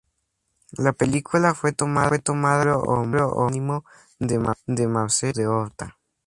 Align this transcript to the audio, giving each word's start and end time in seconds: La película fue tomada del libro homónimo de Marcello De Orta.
La 0.77 0.93
película 0.93 1.53
fue 1.53 1.73
tomada 1.73 2.09
del 2.09 2.23
libro 2.33 2.81
homónimo 3.37 3.85
de 4.19 4.87
Marcello 4.87 5.39
De 5.41 5.47
Orta. 5.47 5.99